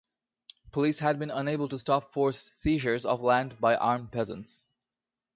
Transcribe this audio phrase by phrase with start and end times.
[0.71, 4.63] Police had been unable to stop forced seizures of land by armed peasants.